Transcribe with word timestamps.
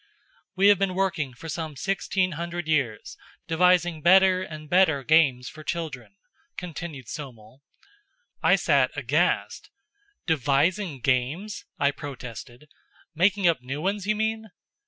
"We 0.55 0.69
have 0.69 0.79
been 0.79 0.95
working 0.95 1.35
for 1.35 1.47
some 1.47 1.75
sixteen 1.75 2.31
hundred 2.31 2.67
years, 2.67 3.15
devising 3.45 4.01
better 4.01 4.41
and 4.41 4.67
better 4.67 5.03
games 5.03 5.47
for 5.47 5.63
children," 5.63 6.15
continued 6.57 7.05
Somel. 7.07 7.61
I 8.41 8.55
sat 8.55 8.89
aghast. 8.97 9.69
"Devising 10.25 11.01
games?" 11.01 11.65
I 11.77 11.91
protested. 11.91 12.67
"Making 13.13 13.47
up 13.47 13.61
new 13.61 13.79
ones, 13.79 14.07
you 14.07 14.15
mean?" 14.15 14.49